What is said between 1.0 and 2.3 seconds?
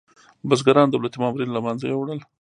مامورین له منځه یوړل.